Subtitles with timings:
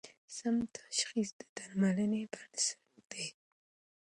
[0.35, 2.79] سم تشخیص د درملنې بنسټ
[3.11, 3.27] دی.